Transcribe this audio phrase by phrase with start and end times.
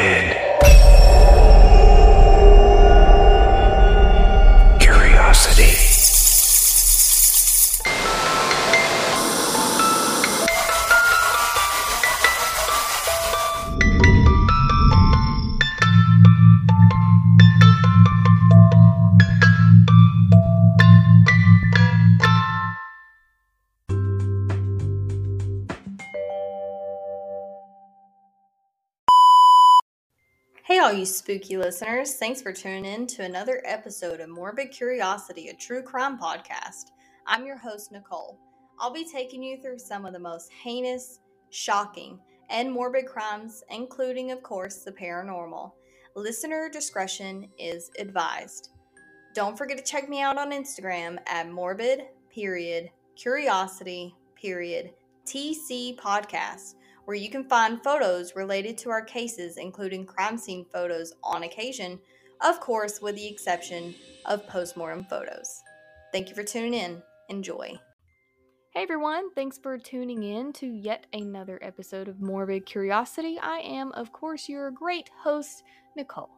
[0.00, 0.39] Morbid.
[31.00, 32.16] You spooky listeners.
[32.16, 36.90] Thanks for tuning in to another episode of Morbid Curiosity, a true crime podcast.
[37.26, 38.38] I'm your host, Nicole.
[38.78, 42.18] I'll be taking you through some of the most heinous, shocking,
[42.50, 45.72] and morbid crimes, including, of course, the paranormal.
[46.16, 48.68] Listener discretion is advised.
[49.34, 54.90] Don't forget to check me out on Instagram at morbid period curiosity period
[55.24, 61.12] TC podcast where you can find photos related to our cases, including crime scene photos
[61.22, 61.98] on occasion,
[62.40, 63.94] of course, with the exception
[64.26, 65.62] of postmortem photos.
[66.12, 67.02] Thank you for tuning in.
[67.28, 67.78] Enjoy.
[68.72, 73.36] Hey everyone, thanks for tuning in to yet another episode of Morbid Curiosity.
[73.42, 75.64] I am, of course, your great host,
[75.96, 76.30] Nicole.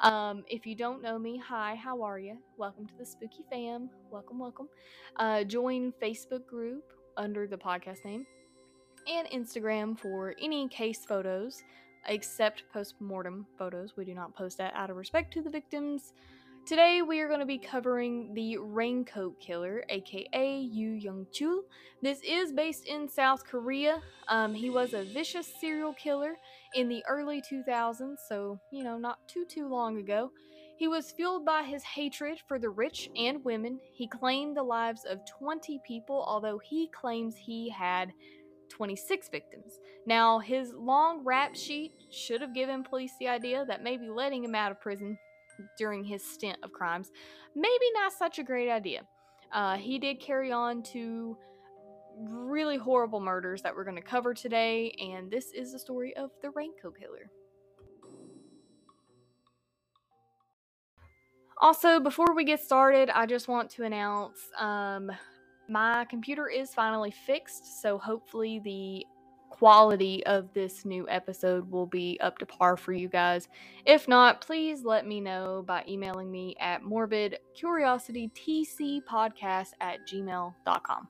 [0.00, 2.38] Um, if you don't know me, hi, how are you?
[2.58, 3.88] Welcome to the Spooky Fam.
[4.10, 4.68] Welcome, welcome.
[5.16, 6.82] Uh, join Facebook group
[7.16, 8.26] under the podcast name
[9.08, 11.62] and Instagram for any case photos,
[12.06, 13.96] except post-mortem photos.
[13.96, 16.12] We do not post that out of respect to the victims.
[16.66, 21.60] Today we are going to be covering the Raincoat Killer, aka Yu Young Chul.
[22.02, 24.02] This is based in South Korea.
[24.26, 26.34] Um, he was a vicious serial killer
[26.74, 30.32] in the early 2000s, so you know, not too too long ago.
[30.76, 33.78] He was fueled by his hatred for the rich and women.
[33.94, 38.12] He claimed the lives of 20 people, although he claims he had
[38.68, 39.80] 26 victims.
[40.06, 44.54] Now, his long rap sheet should have given police the idea that maybe letting him
[44.54, 45.18] out of prison
[45.78, 47.10] during his stint of crimes
[47.56, 49.02] maybe not such a great idea.
[49.52, 51.36] Uh, he did carry on to
[52.18, 56.30] really horrible murders that we're going to cover today, and this is the story of
[56.42, 57.30] the Raincoat Killer.
[61.58, 65.10] Also, before we get started, I just want to announce um,
[65.68, 69.06] my computer is finally fixed, so hopefully the
[69.50, 73.48] quality of this new episode will be up to par for you guys.
[73.86, 81.08] If not, please let me know by emailing me at morbidcuriositytcpodcast at gmail.com.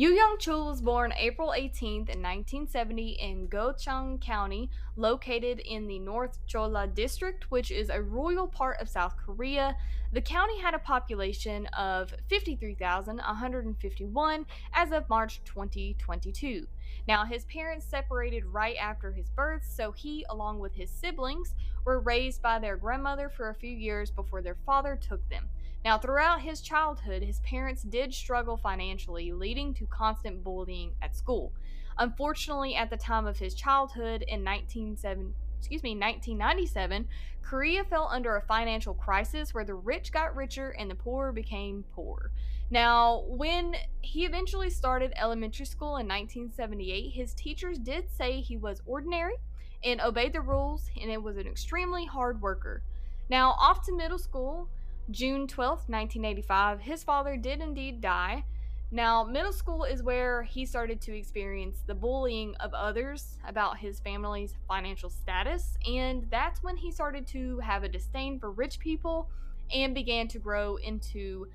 [0.00, 5.98] Yu Young Chul was born April 18th in 1970 in Gochang County, located in the
[5.98, 9.74] North Cholla District, which is a royal part of South Korea.
[10.12, 16.68] The county had a population of 53,151 as of March 2022.
[17.08, 21.98] Now, his parents separated right after his birth, so he, along with his siblings, were
[21.98, 25.48] raised by their grandmother for a few years before their father took them.
[25.84, 31.52] Now, throughout his childhood, his parents did struggle financially, leading to constant bullying at school.
[31.96, 37.08] Unfortunately, at the time of his childhood in 1997, excuse me, 1997,
[37.42, 41.84] Korea fell under a financial crisis where the rich got richer and the poor became
[41.94, 42.30] poor.
[42.70, 48.82] Now, when he eventually started elementary school in 1978, his teachers did say he was
[48.84, 49.36] ordinary
[49.82, 52.82] and obeyed the rules, and it was an extremely hard worker.
[53.30, 54.68] Now, off to middle school,
[55.10, 58.44] June 12th, 1985, his father did indeed die.
[58.90, 64.00] Now, middle school is where he started to experience the bullying of others about his
[64.00, 69.30] family's financial status, and that's when he started to have a disdain for rich people
[69.74, 71.48] and began to grow into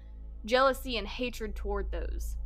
[0.45, 2.37] jealousy and hatred toward those.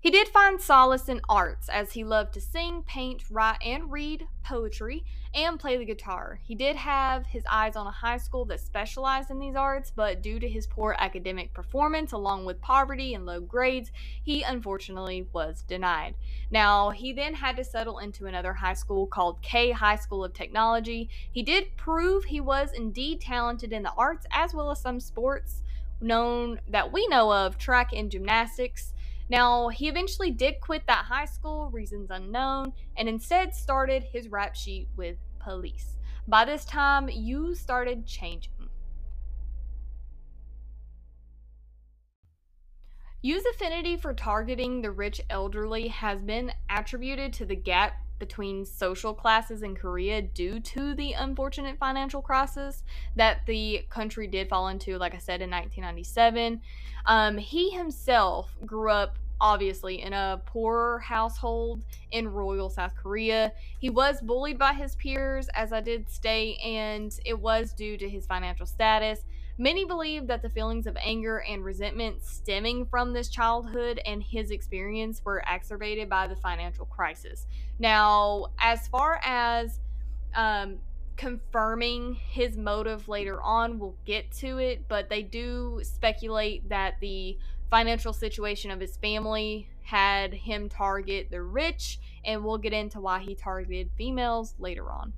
[0.00, 4.26] He did find solace in arts as he loved to sing, paint, write, and read
[4.44, 5.04] poetry
[5.34, 6.40] and play the guitar.
[6.42, 10.22] He did have his eyes on a high school that specialized in these arts, but
[10.22, 13.92] due to his poor academic performance, along with poverty and low grades,
[14.22, 16.14] he unfortunately was denied.
[16.50, 20.32] Now, he then had to settle into another high school called K High School of
[20.32, 21.08] Technology.
[21.30, 25.62] He did prove he was indeed talented in the arts as well as some sports
[26.00, 28.94] known that we know of, track and gymnastics.
[29.30, 34.56] Now, he eventually did quit that high school, reasons unknown, and instead started his rap
[34.56, 35.96] sheet with police.
[36.26, 38.52] By this time, Yu started changing.
[43.22, 49.12] Yu's affinity for targeting the rich elderly has been attributed to the gap between social
[49.12, 52.84] classes in Korea due to the unfortunate financial crisis
[53.16, 56.60] that the country did fall into, like I said, in 1997.
[57.06, 63.52] Um, he himself grew up obviously in a poor household in royal South Korea.
[63.78, 68.08] He was bullied by his peers, as I did state, and it was due to
[68.08, 69.24] his financial status.
[69.58, 74.50] Many believe that the feelings of anger and resentment stemming from this childhood and his
[74.50, 77.46] experience were exacerbated by the financial crisis.
[77.78, 79.80] Now, as far as
[80.34, 80.78] um,
[81.18, 87.36] confirming his motive later on, we'll get to it, but they do speculate that the
[87.70, 93.20] financial situation of his family had him target the rich, and we'll get into why
[93.20, 95.12] he targeted females later on.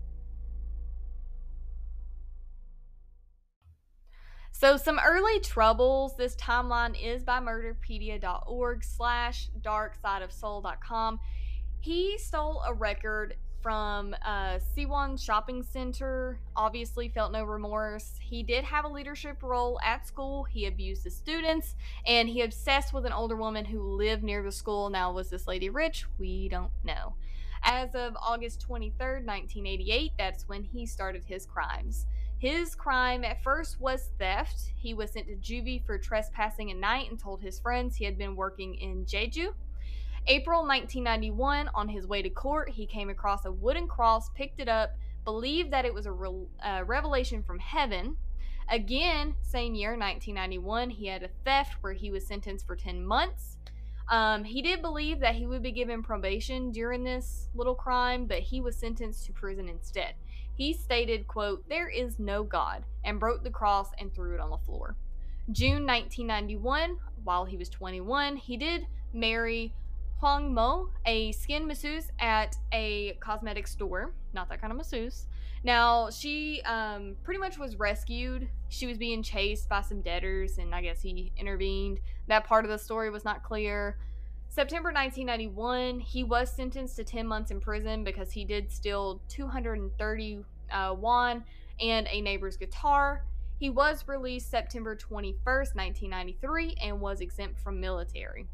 [4.52, 6.16] So some early troubles.
[6.16, 11.19] This timeline is by murderpedia.org slash darksideofsoul.com.
[11.81, 16.38] He stole a record from uh, Siwon Shopping Center.
[16.56, 18.14] Obviously, felt no remorse.
[18.20, 20.44] He did have a leadership role at school.
[20.44, 21.76] He abused the students,
[22.06, 24.91] and he obsessed with an older woman who lived near the school.
[24.91, 26.06] Now, was this lady rich?
[26.19, 27.14] We don't know.
[27.62, 32.06] As of August 23rd, 1988, that's when he started his crimes.
[32.38, 34.73] His crime at first was theft.
[34.75, 38.19] He was sent to juvie for trespassing at night and told his friends he had
[38.19, 39.55] been working in Jeju.
[40.28, 44.69] April 1991, on his way to court, he came across a wooden cross, picked it
[44.69, 44.92] up,
[45.24, 48.16] believed that it was a re- uh, revelation from heaven.
[48.69, 53.56] Again, same year, 1991, he had a theft where he was sentenced for 10 months.
[54.08, 58.40] Um, he did believe that he would be given probation during this little crime, but
[58.40, 60.14] he was sentenced to prison instead.
[60.54, 64.50] He stated, quote, There is no God, and broke the cross and threw it on
[64.50, 64.96] the floor.
[65.50, 69.72] June 1991, while he was 21, he did marry
[70.22, 74.14] Hwang Mo, a skin masseuse at a cosmetic store.
[74.32, 75.26] Not that kind of masseuse.
[75.64, 78.48] Now, she um, pretty much was rescued.
[78.69, 81.98] She was being chased by some debtors, and I guess he intervened.
[82.28, 83.98] That part of the story was not clear.
[84.48, 90.44] September 1991, he was sentenced to 10 months in prison because he did steal 230
[90.70, 91.42] uh, won
[91.80, 93.24] and a neighbor's guitar.
[93.58, 98.46] He was released September 21st, 1993, and was exempt from military.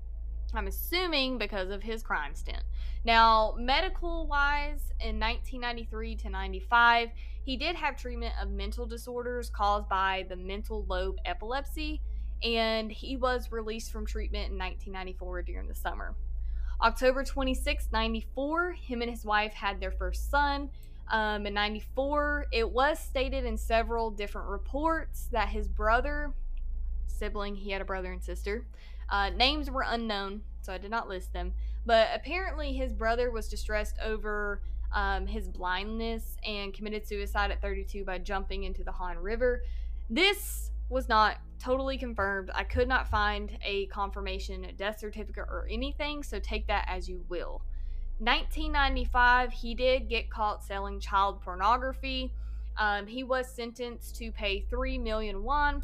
[0.54, 2.62] I'm assuming because of his crime stint.
[3.04, 7.10] Now, medical wise, in 1993 to 95,
[7.44, 12.02] he did have treatment of mental disorders caused by the mental lobe epilepsy
[12.42, 16.14] and he was released from treatment in 1994 during the summer.
[16.80, 20.70] October 26, 94, him and his wife had their first son.
[21.10, 26.32] Um, in 94, it was stated in several different reports that his brother,
[27.06, 28.66] sibling, he had a brother and sister,
[29.10, 31.52] uh, names were unknown, so I did not list them.
[31.86, 34.60] But apparently, his brother was distressed over
[34.92, 39.62] um, his blindness and committed suicide at 32 by jumping into the Han River.
[40.10, 42.50] This was not totally confirmed.
[42.54, 47.24] I could not find a confirmation death certificate or anything, so take that as you
[47.28, 47.62] will.
[48.18, 52.32] 1995, he did get caught selling child pornography.
[52.76, 55.82] Um, he was sentenced to pay 3 million won.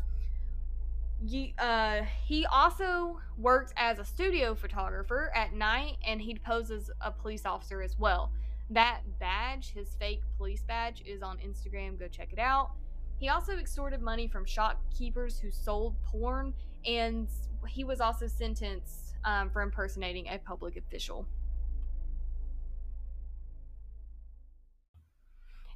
[1.26, 7.10] He, uh, he also works as a studio photographer at night and he poses a
[7.10, 8.30] police officer as well.
[8.70, 11.98] That badge, his fake police badge, is on Instagram.
[11.98, 12.72] Go check it out.
[13.18, 16.52] He also extorted money from shopkeepers who sold porn,
[16.84, 17.28] and
[17.68, 21.26] he was also sentenced um, for impersonating a public official.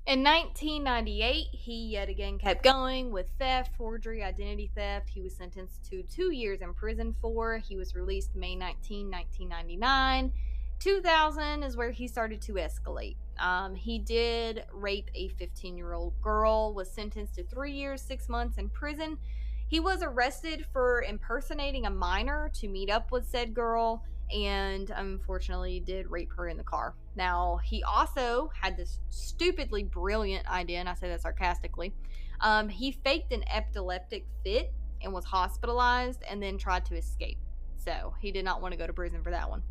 [0.08, 5.10] In 1998, he yet again kept going with theft, forgery, identity theft.
[5.10, 7.58] He was sentenced to two years in prison for.
[7.58, 10.32] He was released May 19, 1999.
[10.78, 13.16] 2000 is where he started to escalate.
[13.38, 18.30] Um, he did rape a 15 year old girl, was sentenced to three years, six
[18.30, 19.18] months in prison.
[19.66, 24.02] He was arrested for impersonating a minor to meet up with said girl
[24.34, 26.94] and unfortunately did rape her in the car.
[27.16, 31.94] Now, he also had this stupidly brilliant idea, and I say that sarcastically.
[32.40, 37.38] Um, he faked an epileptic fit and was hospitalized and then tried to escape.
[37.76, 39.62] So he did not want to go to prison for that one.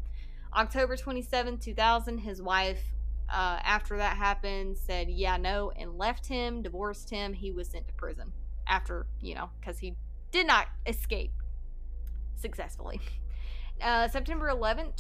[0.56, 2.82] October 27, 2000, his wife,
[3.30, 7.34] uh, after that happened, said, yeah, no, and left him, divorced him.
[7.34, 8.32] He was sent to prison
[8.68, 9.96] after, you know, because he
[10.32, 11.32] did not escape
[12.36, 12.92] successful.
[13.82, 14.96] Uh, September 11th,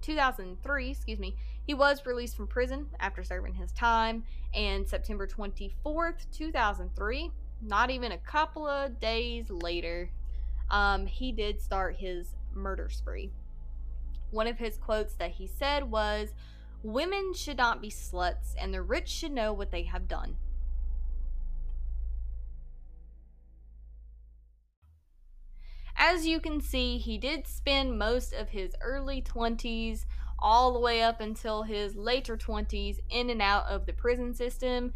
[0.00, 1.36] 2003, excuse me,
[1.66, 4.24] he was released from prison after serving his time.
[4.54, 7.30] And September 24th, 2003,
[7.62, 10.10] not even a couple of days later,
[10.70, 13.30] um, he did start his murder spree.
[14.30, 16.34] One of his quotes that he said was,
[16.82, 20.36] Women should not be sluts, and the rich should know what they have done.
[26.04, 30.04] As you can see, he did spend most of his early 20s
[30.36, 34.92] all the way up until his later 20s in and out of the prison system,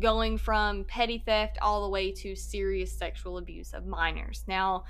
[0.00, 4.42] going from petty theft all the way to serious sexual abuse of minors.
[4.48, 4.82] Now,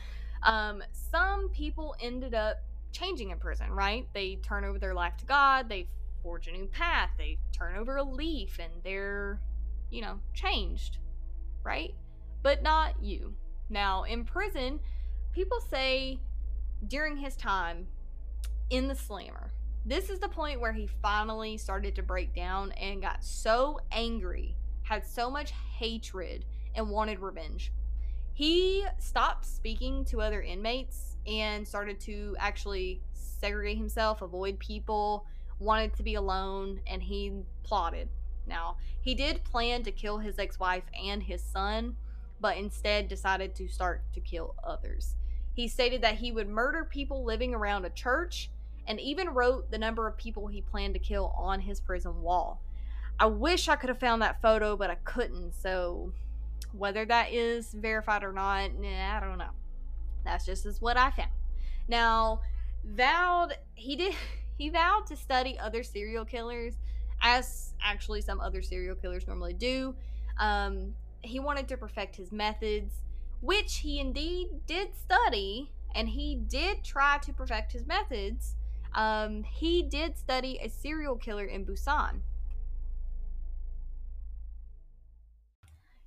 [0.43, 2.57] um, some people ended up
[2.91, 4.09] changing in prison, right?
[4.15, 5.87] They turn over their life to God, they
[6.23, 9.39] forge a new path, they turn over a leaf, and they're,
[9.91, 10.97] you know, changed,
[11.63, 11.95] right?
[12.43, 13.35] But not you.
[13.69, 14.81] Now, in prison,
[15.33, 16.19] people say
[16.87, 17.87] during his time
[18.71, 19.51] in the slammer,
[19.85, 24.57] this is the point where he finally started to break down and got so angry,
[24.83, 27.73] had so much hatred, and wanted revenge.
[28.35, 35.27] He stopped speaking to other inmates and started to actually segregate himself, avoid people,
[35.59, 38.09] wanted to be alone, and he plotted.
[38.47, 41.97] Now, he did plan to kill his ex wife and his son,
[42.41, 45.17] but instead decided to start to kill others.
[45.55, 48.51] He stated that he would murder people living around a church
[48.87, 52.61] and even wrote the number of people he planned to kill on his prison wall.
[53.21, 55.55] I wish I could have found that photo, but I couldn't.
[55.55, 56.13] So,
[56.73, 59.51] whether that is verified or not, nah, I don't know.
[60.25, 61.31] That's just as what I found.
[61.89, 62.41] Now,
[62.85, 64.15] vowed he did
[64.59, 66.75] he vowed to study other serial killers,
[67.21, 69.95] as actually some other serial killers normally do.
[70.39, 73.03] Um, he wanted to perfect his methods,
[73.43, 78.55] which he indeed did study, and he did try to perfect his methods
[78.95, 82.21] um, he did study a serial killer in Busan.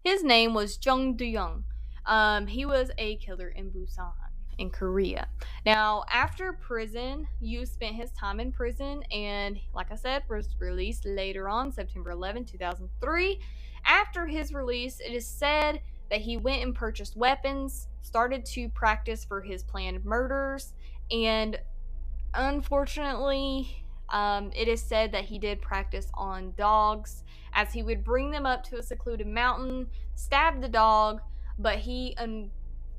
[0.03, 1.63] His name was Jung Do-young.
[2.05, 4.11] Um, he was a killer in Busan
[4.59, 5.27] in Korea.
[5.65, 11.05] Now, after prison, Yu spent his time in prison and, like I said, was released
[11.05, 13.39] later on, September 11, 2003.
[13.85, 19.25] After his release, it is said that he went and purchased weapons, started to practice
[19.25, 20.73] for his planned murders,
[21.11, 21.57] and
[22.35, 28.29] Unfortunately, um, it is said that he did practice on dogs as he would bring
[28.29, 31.21] them up to a secluded mountain, stab the dog,
[31.57, 32.51] but he, um,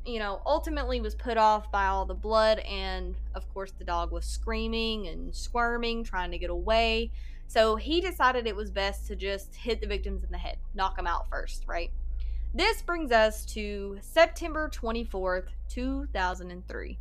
[0.06, 4.10] you know, ultimately was put off by all the blood, and of course, the dog
[4.10, 7.10] was screaming and squirming, trying to get away.
[7.46, 10.96] So he decided it was best to just hit the victims in the head, knock
[10.96, 11.90] them out first, right?
[12.56, 16.98] This brings us to September 24th, 2003.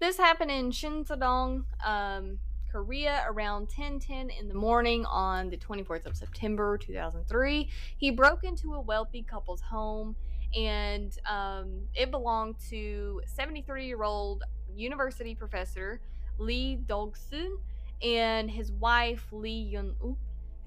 [0.00, 2.40] This happened in Shinsadong, um,
[2.72, 7.70] Korea around 10:10 in the morning on the 24th of September 2003.
[7.96, 10.16] He broke into a wealthy couple's home
[10.56, 14.42] and um, it belonged to 73-year-old
[14.74, 16.00] university professor
[16.38, 17.56] Lee Dog-sun
[18.02, 20.18] and his wife Lee Yun-up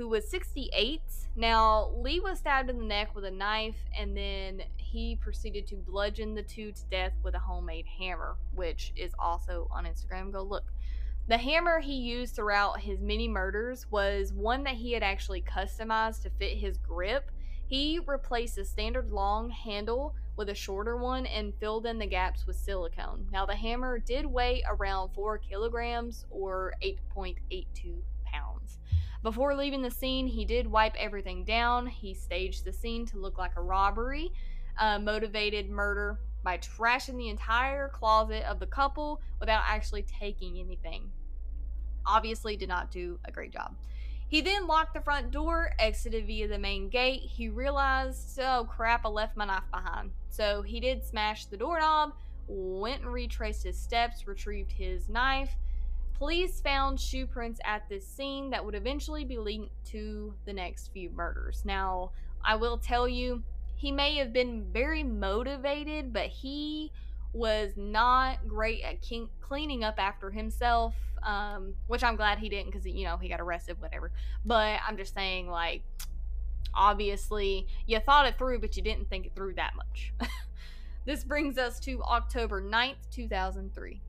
[0.01, 0.99] who was 68.
[1.35, 5.75] Now, Lee was stabbed in the neck with a knife, and then he proceeded to
[5.75, 10.31] bludgeon the two to death with a homemade hammer, which is also on Instagram.
[10.31, 10.63] Go look.
[11.27, 16.23] The hammer he used throughout his many murders was one that he had actually customized
[16.23, 17.29] to fit his grip.
[17.67, 22.47] He replaced a standard long handle with a shorter one and filled in the gaps
[22.47, 23.27] with silicone.
[23.31, 28.79] Now, the hammer did weigh around 4 kilograms or 8.82 pounds.
[29.23, 31.85] Before leaving the scene, he did wipe everything down.
[31.85, 34.31] He staged the scene to look like a robbery,
[34.79, 41.11] uh, motivated murder by trashing the entire closet of the couple without actually taking anything.
[42.03, 43.75] Obviously, did not do a great job.
[44.27, 47.21] He then locked the front door, exited via the main gate.
[47.21, 50.11] He realized, oh crap, I left my knife behind.
[50.29, 52.13] So he did smash the doorknob,
[52.47, 55.51] went and retraced his steps, retrieved his knife,
[56.21, 60.89] Police found shoe prints at this scene that would eventually be linked to the next
[60.93, 61.63] few murders.
[61.65, 62.11] Now,
[62.45, 63.41] I will tell you,
[63.75, 66.91] he may have been very motivated, but he
[67.33, 68.97] was not great at
[69.39, 73.41] cleaning up after himself, um, which I'm glad he didn't because, you know, he got
[73.41, 74.11] arrested, whatever.
[74.45, 75.81] But I'm just saying, like,
[76.75, 80.13] obviously, you thought it through, but you didn't think it through that much.
[81.07, 84.01] this brings us to October 9th, 2003.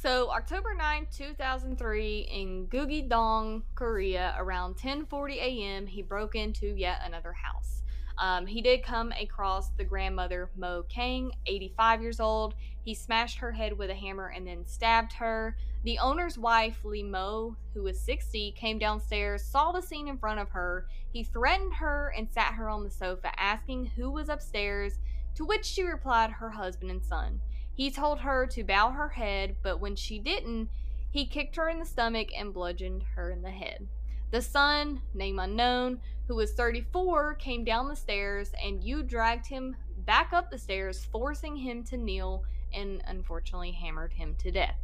[0.00, 7.32] So, October 9, 2003, in Gugidong, Korea, around 10:40 a.m., he broke into yet another
[7.32, 7.82] house.
[8.16, 12.54] Um, he did come across the grandmother Mo Kang, 85 years old.
[12.84, 15.56] He smashed her head with a hammer and then stabbed her.
[15.82, 20.38] The owner's wife, Lee Mo, who was 60, came downstairs, saw the scene in front
[20.38, 20.86] of her.
[21.12, 25.00] He threatened her and sat her on the sofa, asking who was upstairs
[25.34, 27.40] to which she replied her husband and son.
[27.78, 30.68] He told her to bow her head, but when she didn't,
[31.12, 33.86] he kicked her in the stomach and bludgeoned her in the head.
[34.32, 39.76] The son, name unknown, who was 34, came down the stairs and Yu dragged him
[39.98, 42.42] back up the stairs, forcing him to kneel
[42.74, 44.74] and unfortunately hammered him to death.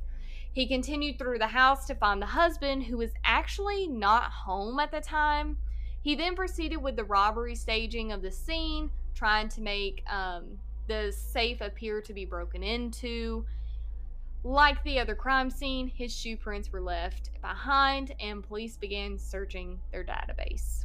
[0.52, 4.92] He continued through the house to find the husband, who was actually not home at
[4.92, 5.58] the time.
[6.00, 11.12] He then proceeded with the robbery staging of the scene, trying to make um, the
[11.12, 13.44] safe appear to be broken into.
[14.42, 19.80] Like the other crime scene, his shoe prints were left behind, and police began searching
[19.90, 20.84] their database.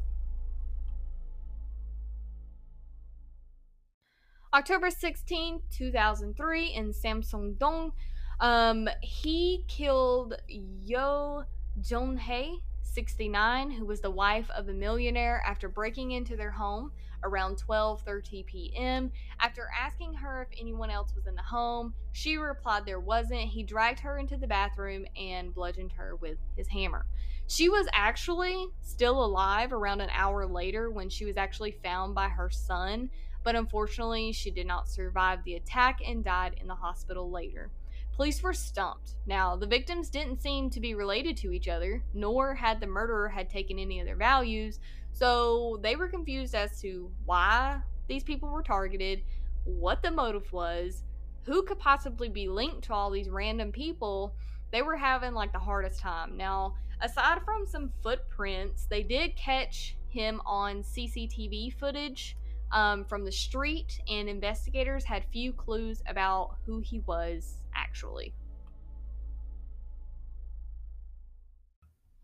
[4.53, 7.91] October 16, 2003, in Samsung Dong,
[8.39, 11.44] um, he killed Yo
[11.82, 12.62] Jong-hae,
[12.93, 16.91] 69, who was the wife of a millionaire, after breaking into their home
[17.24, 19.12] around 12:30 p.m.
[19.39, 23.41] After asking her if anyone else was in the home, she replied there wasn't.
[23.41, 27.05] He dragged her into the bathroom and bludgeoned her with his hammer.
[27.48, 32.29] She was actually still alive around an hour later when she was actually found by
[32.29, 33.10] her son,
[33.43, 37.72] but unfortunately, she did not survive the attack and died in the hospital later.
[38.20, 39.16] Police were stumped.
[39.28, 43.30] Now, the victims didn't seem to be related to each other, nor had the murderer
[43.30, 44.82] had taken any of their values,
[45.14, 49.24] so they were confused as to why these people were targeted,
[49.64, 51.04] what the motive was,
[51.44, 54.36] who could possibly be linked to all these random people.
[54.74, 56.36] They were having like the hardest time.
[56.36, 62.36] Now, aside from some footprints, they did catch him on CCTV footage
[62.72, 68.34] um, from the street, and investigators had few clues about who he was actually.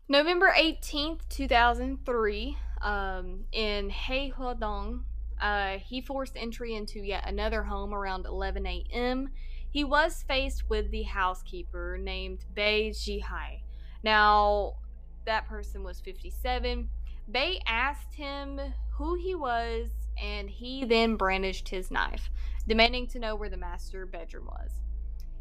[0.08, 5.02] November 18th, 2003, um, in Haehodong,
[5.40, 9.30] uh, he forced entry into yet another home around 11 a.m.
[9.70, 13.62] He was faced with the housekeeper named Bae Jihai.
[14.02, 14.74] Now,
[15.24, 16.88] that person was 57.
[17.28, 18.60] Bae asked him
[18.92, 19.88] who he was,
[20.22, 22.30] and he then brandished his knife,
[22.66, 24.70] demanding to know where the master bedroom was.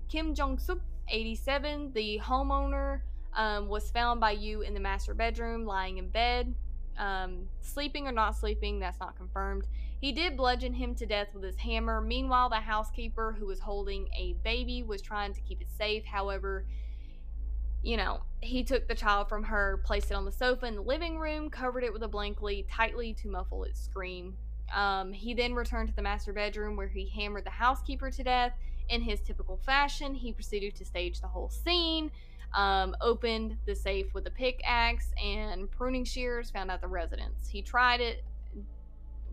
[0.10, 3.02] Kim Jong Suk, 87, the homeowner,
[3.36, 6.54] um, was found by Yu in the master bedroom, lying in bed,
[6.98, 8.80] um, sleeping or not sleeping.
[8.80, 9.66] That's not confirmed.
[10.00, 12.02] He did bludgeon him to death with his hammer.
[12.02, 16.06] Meanwhile, the housekeeper, who was holding a baby, was trying to keep it safe.
[16.06, 16.66] However,
[17.82, 20.82] you know, he took the child from her, placed it on the sofa in the
[20.82, 24.36] living room, covered it with a blanket tightly to muffle its scream.
[24.74, 28.54] Um, he then returned to the master bedroom where he hammered the housekeeper to death
[28.90, 32.12] in his typical fashion, he proceeded to stage the whole scene,
[32.54, 37.48] um, opened the safe with a pickaxe and pruning shears, found out the residence.
[37.48, 38.24] He tried it,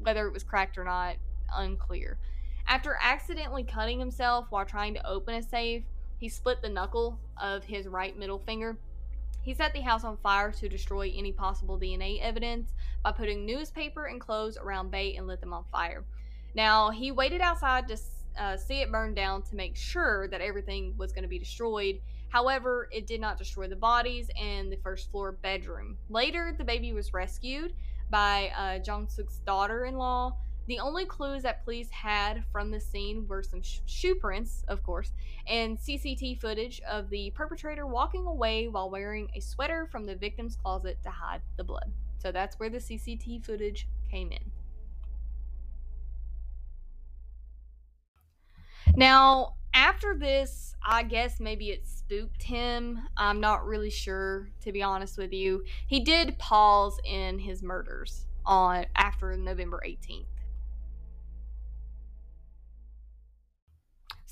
[0.01, 1.16] whether it was cracked or not,
[1.55, 2.18] unclear.
[2.66, 5.83] After accidentally cutting himself while trying to open a safe,
[6.18, 8.79] he split the knuckle of his right middle finger.
[9.42, 14.07] He set the house on fire to destroy any possible DNA evidence by putting newspaper
[14.07, 16.05] and clothes around Bae and lit them on fire.
[16.55, 17.98] Now, he waited outside to
[18.38, 22.00] uh, see it burn down to make sure that everything was going to be destroyed.
[22.28, 25.98] However, it did not destroy the bodies and the first floor bedroom.
[26.09, 27.74] Later, the baby was rescued
[28.11, 30.37] by uh, Jong Suk's daughter in law.
[30.68, 34.83] The only clues that police had from the scene were some sh- shoe prints, of
[34.83, 35.12] course,
[35.48, 40.57] and CCTV footage of the perpetrator walking away while wearing a sweater from the victim's
[40.57, 41.92] closet to hide the blood.
[42.18, 44.53] So that's where the CCTV footage came in.
[48.94, 53.01] Now, after this, I guess maybe it spooked him.
[53.16, 55.64] I'm not really sure, to be honest with you.
[55.87, 60.27] He did pause in his murders on after November 18th.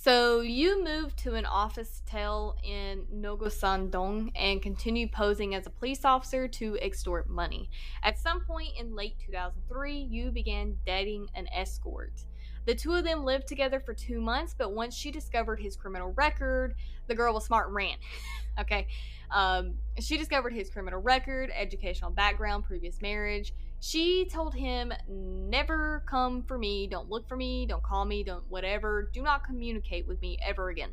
[0.03, 6.07] So Yu moved to an office hotel in Nogosandong and continue posing as a police
[6.07, 7.69] officer to extort money.
[8.03, 12.25] At some point in late 2003, Yu began dating an escort.
[12.65, 16.15] The two of them lived together for two months, but once she discovered his criminal
[16.17, 17.97] record, the girl was smart and ran.
[18.59, 18.87] okay.
[19.31, 23.53] Um, she discovered his criminal record, educational background, previous marriage.
[23.81, 28.45] She told him, Never come for me, don't look for me, don't call me, don't
[28.51, 30.91] whatever, do not communicate with me ever again.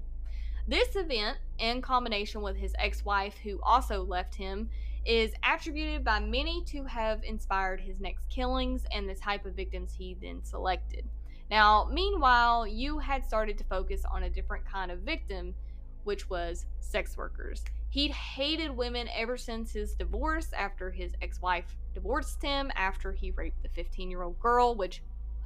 [0.70, 4.70] This event, in combination with his ex wife, who also left him,
[5.06, 9.94] is attributed by many to have inspired his next killings and the type of victims
[9.94, 11.08] he then selected.
[11.50, 15.56] Now, meanwhile, Yu had started to focus on a different kind of victim,
[16.04, 17.64] which was sex workers.
[17.90, 23.32] He'd hated women ever since his divorce after his ex wife divorced him after he
[23.32, 25.02] raped the 15 year old girl, which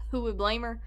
[0.10, 0.82] who would blame her?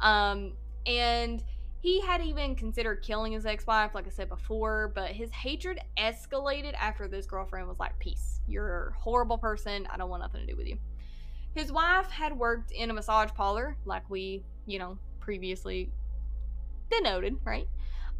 [0.00, 0.52] Um,
[0.86, 1.42] and
[1.80, 5.80] he had even considered killing his ex wife, like I said before, but his hatred
[5.96, 8.40] escalated after this girlfriend was like, Peace.
[8.46, 9.86] You're a horrible person.
[9.90, 10.78] I don't want nothing to do with you.
[11.54, 15.90] His wife had worked in a massage parlor, like we, you know, previously
[16.90, 17.66] denoted, right?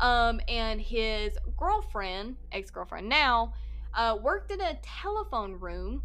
[0.01, 3.53] Um, and his girlfriend, ex girlfriend now,
[3.95, 6.03] uh, worked in a telephone room.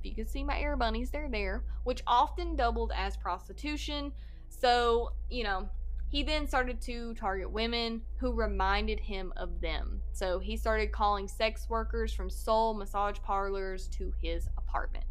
[0.00, 4.12] If you can see my air bunnies, they're there, which often doubled as prostitution.
[4.48, 5.68] So, you know,
[6.08, 10.02] he then started to target women who reminded him of them.
[10.12, 15.06] So he started calling sex workers from Seoul massage parlors to his apartment.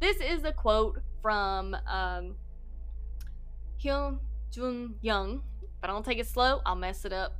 [0.00, 2.36] This is a quote from um,
[3.82, 4.18] Hyun
[4.50, 5.42] Jun Young.
[5.84, 7.36] If I don't take it slow, I'll mess it up.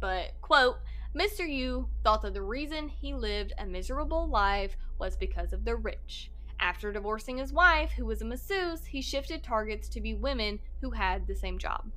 [0.00, 0.76] But, quote,
[1.14, 1.46] Mr.
[1.46, 6.30] Yu thought that the reason he lived a miserable life was because of the rich.
[6.58, 10.92] After divorcing his wife, who was a masseuse, he shifted targets to be women who
[10.92, 11.92] had the same job.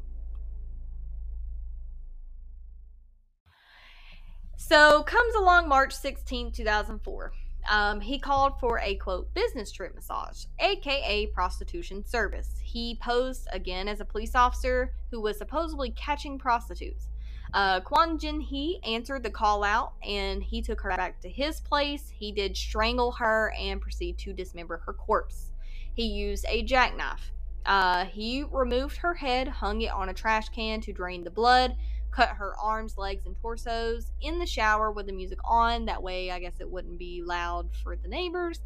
[4.58, 7.32] So comes along March 16, 2004.
[7.70, 12.60] Um, he called for a quote business trip massage, aka prostitution service.
[12.64, 17.08] He posed again as a police officer who was supposedly catching prostitutes.
[17.54, 21.62] Uh, Kwon Jin Hee answered the call out and he took her back to his
[21.62, 22.10] place.
[22.14, 25.52] He did strangle her and proceed to dismember her corpse.
[25.94, 27.32] He used a jackknife.
[27.66, 31.76] Uh, he removed her head, hung it on a trash can to drain the blood,
[32.16, 35.86] cut her arms, legs, and torsos in the shower with the music on.
[35.86, 38.62] That way, I guess it wouldn't be loud for the neighbors.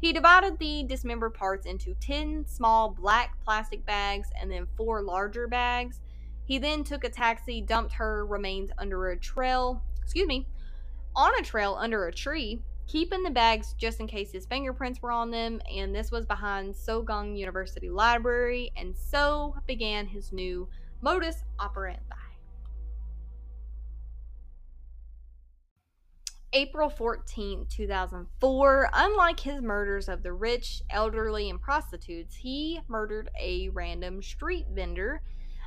[0.00, 5.48] He divided the dismembered parts into 10 small black plastic bags and then four larger
[5.48, 6.00] bags.
[6.44, 10.46] He then took a taxi, dumped her remains under a trail, excuse me,
[11.14, 15.12] on a trail under a tree, keeping the bags just in case his fingerprints were
[15.12, 20.68] on them, and this was behind Sogang University Library, and so began his new
[21.00, 22.21] modus operandi.
[26.54, 33.70] April 14, 2004, unlike his murders of the rich, elderly, and prostitutes, he murdered a
[33.70, 35.22] random street vendor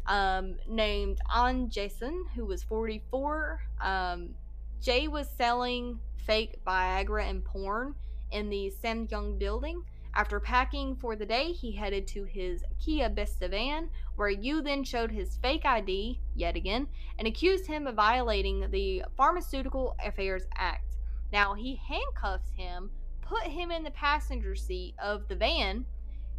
[0.06, 3.62] um, named An Jason, who was 44.
[3.82, 4.36] Um,
[4.80, 7.96] Jay was selling fake Viagra and porn
[8.32, 9.84] in the Samyang building.
[10.16, 14.86] After packing for the day, he headed to his Kia Besta van, where Yu then
[14.86, 16.88] showed his fake ID, yet again,
[17.20, 20.96] and accused him of violating the Pharmaceutical Affairs Act.
[21.34, 25.86] Now, he handcuffs him, put him in the passenger seat of the van.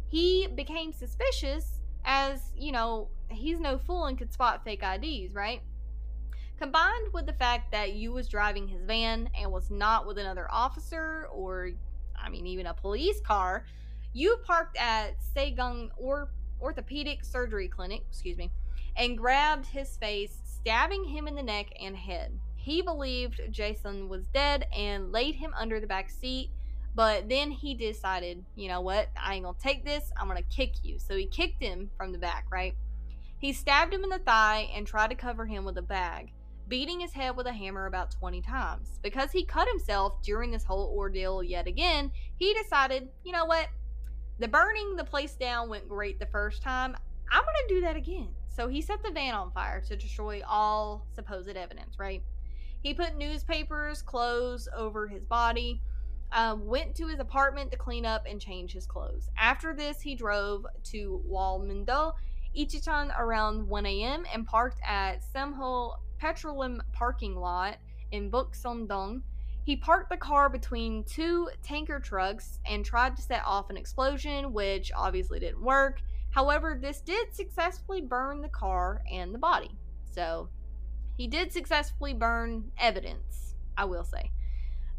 [0.07, 5.61] He became suspicious as, you know, he's no fool and could spot fake IDs, right?
[6.57, 10.47] Combined with the fact that Yu was driving his van and was not with another
[10.49, 11.71] officer or,
[12.17, 13.65] I mean, even a police car,
[14.13, 16.29] Yu parked at Saegung or
[16.61, 18.51] Orthopedic Surgery Clinic, excuse me,
[18.95, 22.39] and grabbed his face, stabbing him in the neck and head.
[22.55, 26.49] He believed Jason was dead and laid him under the back seat
[26.97, 29.09] but then he decided, you know what?
[29.15, 30.11] I ain't gonna take this.
[30.17, 30.97] I'm gonna kick you.
[30.97, 32.73] So he kicked him from the back, right?
[33.37, 36.31] He stabbed him in the thigh and tried to cover him with a bag,
[36.67, 38.99] beating his head with a hammer about 20 times.
[39.01, 43.67] Because he cut himself during this whole ordeal yet again, he decided, you know what?
[44.39, 46.95] The burning the place down went great the first time.
[47.31, 48.29] I'm gonna do that again.
[48.49, 52.23] So he set the van on fire to destroy all supposed evidence, right?
[52.81, 55.81] He put newspapers, clothes over his body
[56.31, 59.29] um, went to his apartment to clean up and change his clothes.
[59.37, 62.13] After this, he drove to Wolmido,
[62.57, 64.25] Incheon around 1 a.m.
[64.33, 67.77] and parked at Semho Petroleum parking lot
[68.11, 69.21] in Buksondong.
[69.63, 74.53] He parked the car between two tanker trucks and tried to set off an explosion,
[74.53, 76.01] which obviously didn't work.
[76.31, 79.77] However, this did successfully burn the car and the body.
[80.11, 80.49] So,
[81.17, 84.31] he did successfully burn evidence, I will say.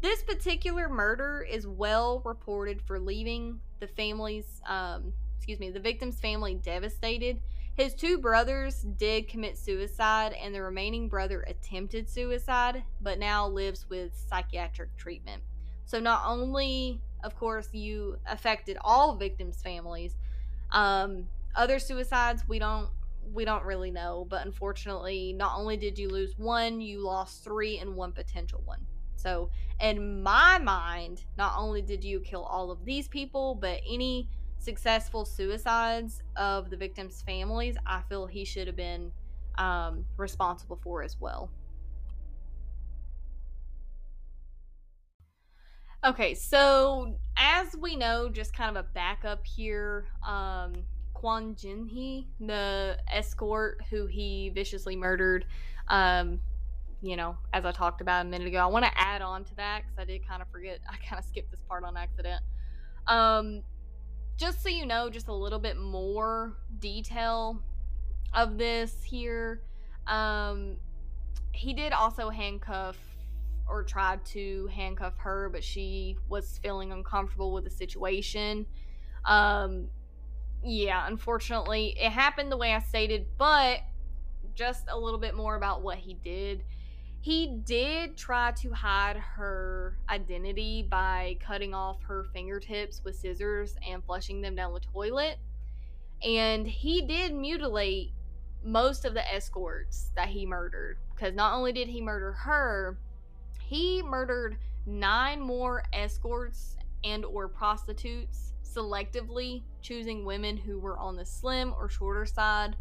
[0.01, 6.19] This particular murder is well reported for leaving the family's, um, excuse me, the victim's
[6.19, 7.39] family devastated.
[7.75, 13.85] His two brothers did commit suicide, and the remaining brother attempted suicide, but now lives
[13.89, 15.41] with psychiatric treatment.
[15.85, 20.17] So, not only, of course, you affected all victims' families,
[20.71, 21.25] um,
[21.55, 22.89] other suicides we don't
[23.33, 27.77] we don't really know, but unfortunately, not only did you lose one, you lost three
[27.77, 28.85] and one potential one.
[29.15, 34.27] So, in my mind, not only did you kill all of these people, but any
[34.59, 39.11] successful suicides of the victims' families, I feel he should have been
[39.57, 41.49] um, responsible for as well.
[46.05, 50.73] Okay, so as we know, just kind of a backup here, um,
[51.13, 55.45] Kwon Jin Hee, the escort who he viciously murdered.
[55.89, 56.39] Um,
[57.01, 59.55] you know, as I talked about a minute ago, I want to add on to
[59.55, 60.79] that because I did kind of forget.
[60.87, 62.41] I kind of skipped this part on accident.
[63.07, 63.63] Um,
[64.39, 67.61] just so you know, just a little bit more detail
[68.33, 69.61] of this here.
[70.07, 70.77] Um,
[71.51, 72.97] he did also handcuff
[73.67, 78.65] or tried to handcuff her, but she was feeling uncomfortable with the situation.
[79.25, 79.89] Um,
[80.63, 83.81] yeah, unfortunately, it happened the way I stated, but
[84.55, 86.63] just a little bit more about what he did.
[87.21, 94.03] He did try to hide her identity by cutting off her fingertips with scissors and
[94.03, 95.37] flushing them down the toilet.
[96.23, 98.13] And he did mutilate
[98.63, 102.97] most of the escorts that he murdered because not only did he murder her,
[103.61, 111.25] he murdered nine more escorts and or prostitutes selectively choosing women who were on the
[111.25, 112.75] slim or shorter side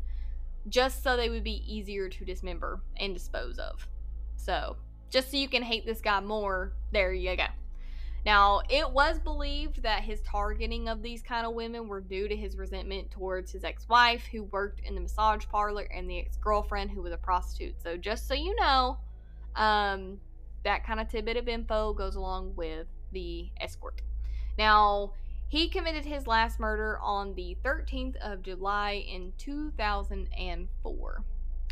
[0.69, 3.87] just so they would be easier to dismember and dispose of.
[4.39, 4.77] So,
[5.11, 7.45] just so you can hate this guy more, there you go.
[8.25, 12.37] Now, it was believed that his targeting of these kind of women were due to
[12.37, 16.37] his resentment towards his ex wife, who worked in the massage parlor, and the ex
[16.37, 17.75] girlfriend, who was a prostitute.
[17.83, 18.99] So, just so you know,
[19.57, 20.19] um,
[20.65, 24.03] that kind of tidbit of info goes along with the escort.
[24.59, 25.13] Now,
[25.49, 31.25] he committed his last murder on the 13th of July in 2004.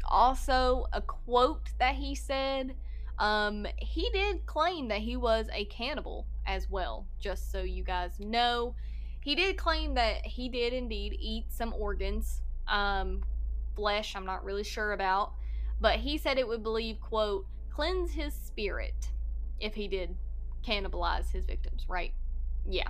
[0.08, 2.74] Also, a quote that he said
[3.18, 8.20] um, he did claim that he was a cannibal as well, just so you guys
[8.20, 8.74] know.
[9.22, 13.22] He did claim that he did indeed eat some organs, um,
[13.74, 15.32] flesh, I'm not really sure about,
[15.80, 19.10] but he said it would believe, quote, cleanse his spirit
[19.60, 20.14] if he did
[20.64, 22.12] cannibalize his victims, right?
[22.68, 22.88] Yeah.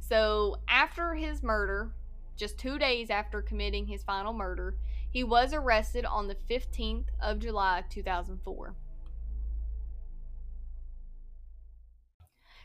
[0.00, 1.92] So, after his murder,
[2.36, 4.76] just two days after committing his final murder,
[5.12, 8.74] he was arrested on the 15th of July 2004.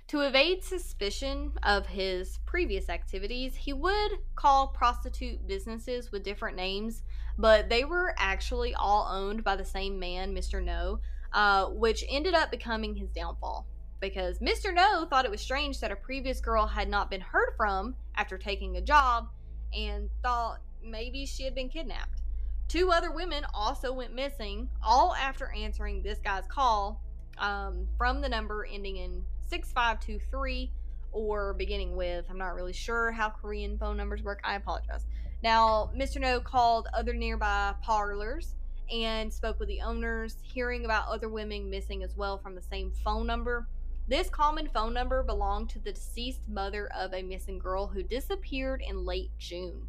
[0.07, 7.03] To evade suspicion of his previous activities, he would call prostitute businesses with different names,
[7.37, 10.63] but they were actually all owned by the same man, Mr.
[10.63, 10.99] No,
[11.33, 13.67] uh, which ended up becoming his downfall
[13.99, 14.73] because Mr.
[14.73, 18.37] No thought it was strange that a previous girl had not been heard from after
[18.37, 19.27] taking a job
[19.73, 22.21] and thought maybe she had been kidnapped.
[22.67, 27.01] Two other women also went missing, all after answering this guy's call
[27.37, 30.71] um, from the number ending in 6523
[31.13, 34.41] or beginning with, I'm not really sure how Korean phone numbers work.
[34.43, 35.05] I apologize.
[35.43, 36.19] Now, Mr.
[36.19, 38.55] No called other nearby parlors
[38.91, 42.91] and spoke with the owners, hearing about other women missing as well from the same
[43.03, 43.67] phone number.
[44.09, 48.81] This common phone number belonged to the deceased mother of a missing girl who disappeared
[48.87, 49.87] in late June.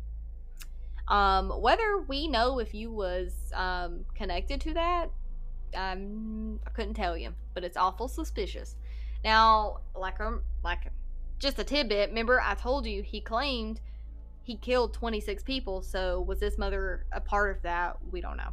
[1.08, 5.10] Um, whether we know if Yu was um, connected to that,
[5.74, 5.96] I
[6.74, 8.76] couldn't tell you, but it's awful suspicious.
[9.24, 10.90] Now, like um, like
[11.38, 12.10] just a tidbit.
[12.10, 13.80] Remember, I told you he claimed
[14.42, 15.82] he killed 26 people.
[15.82, 17.96] So was this mother a part of that?
[18.10, 18.50] We don't know.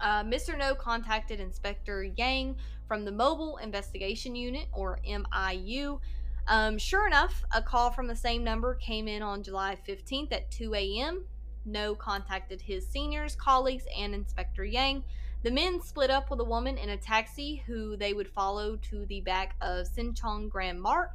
[0.00, 0.56] Uh, Mr.
[0.56, 2.56] No contacted Inspector Yang
[2.88, 6.00] from the Mobile Investigation Unit, or MIU.
[6.48, 10.50] Um, sure enough, a call from the same number came in on July 15th at
[10.50, 11.24] 2 a.m.
[11.64, 15.04] No contacted his seniors, colleagues, and Inspector Yang.
[15.42, 19.06] The men split up with a woman in a taxi who they would follow to
[19.06, 21.12] the back of Sinchon Grand Mart.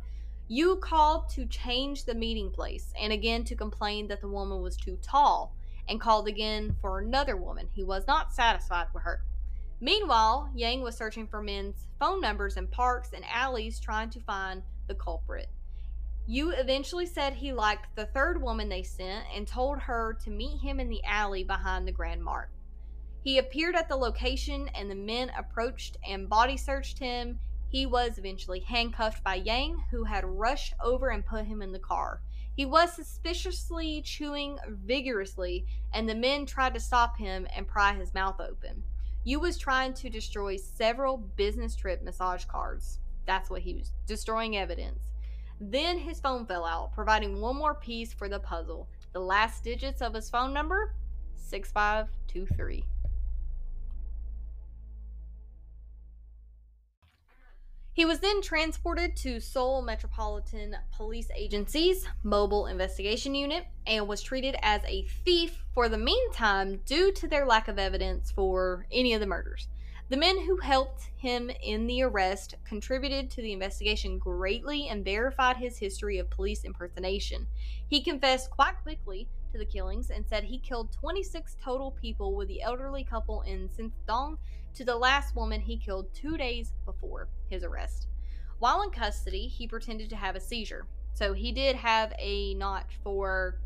[0.48, 4.78] Yu called to change the meeting place and again to complain that the woman was
[4.78, 5.56] too tall
[5.88, 7.68] and called again for another woman.
[7.74, 9.22] He was not satisfied with her.
[9.82, 14.64] Meanwhile, Yang was searching for men's phone numbers in parks and alleys trying to find
[14.88, 15.50] the culprit.
[16.28, 20.60] Yu eventually said he liked the third woman they sent and told her to meet
[20.60, 22.50] him in the alley behind the Grand Mart.
[23.24, 27.40] He appeared at the location and the men approached and body searched him.
[27.70, 31.80] He was eventually handcuffed by Yang, who had rushed over and put him in the
[31.80, 32.22] car.
[32.56, 38.14] He was suspiciously chewing vigorously, and the men tried to stop him and pry his
[38.14, 38.84] mouth open.
[39.26, 43.00] Yu was trying to destroy several business trip massage cards.
[43.26, 45.15] That's what he was destroying evidence.
[45.60, 48.88] Then his phone fell out, providing one more piece for the puzzle.
[49.14, 50.94] The last digits of his phone number
[51.36, 52.86] 6523.
[57.94, 64.58] He was then transported to Seoul Metropolitan Police Agency's Mobile Investigation Unit and was treated
[64.62, 69.22] as a thief for the meantime due to their lack of evidence for any of
[69.22, 69.70] the murders.
[70.08, 75.58] The men who helped him in the arrest contributed to the investigation greatly and verified
[75.58, 77.48] his history of police impersonation.
[77.88, 82.48] He confessed quite quickly to the killings and said he killed 26 total people with
[82.50, 83.68] the elderly couple in
[84.06, 84.38] Dong
[84.76, 88.08] to the last woman he killed two days before his arrest.
[88.60, 90.86] While in custody, he pretended to have a seizure.
[91.14, 93.60] So he did have a notch for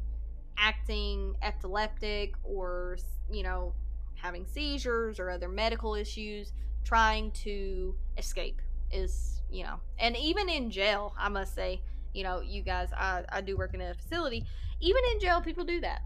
[0.58, 2.98] acting epileptic or,
[3.30, 3.74] you know,
[4.22, 6.52] having seizures or other medical issues,
[6.84, 11.82] trying to escape is, you know, and even in jail, I must say,
[12.14, 14.46] you know, you guys, I, I do work in a facility.
[14.82, 16.02] Even in jail, people do that.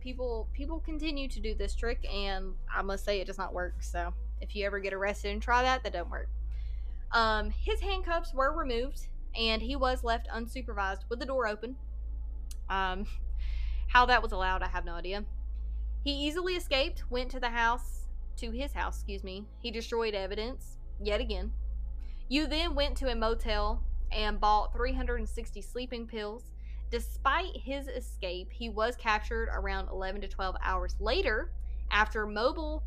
[0.00, 3.82] People people continue to do this trick, and I must say it does not work.
[3.82, 6.28] So if you ever get arrested and try that, that don't work.
[7.12, 11.76] Um, his handcuffs were removed, and he was left unsupervised with the door open.
[12.68, 13.06] Um,
[13.88, 15.24] how that was allowed, I have no idea.
[16.06, 19.44] He easily escaped, went to the house, to his house, excuse me.
[19.58, 21.50] He destroyed evidence yet again.
[22.28, 26.52] Yu then went to a motel and bought 360 sleeping pills.
[26.92, 31.50] Despite his escape, he was captured around 11 to 12 hours later
[31.90, 32.84] after mobile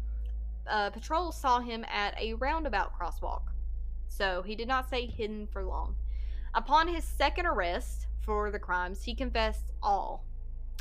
[0.66, 3.52] uh, patrols saw him at a roundabout crosswalk.
[4.08, 5.98] So he did not stay hidden for long.
[6.54, 10.24] Upon his second arrest for the crimes, he confessed all.